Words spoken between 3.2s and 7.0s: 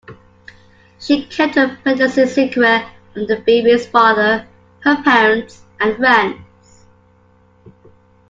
the baby's father, her parents and friends.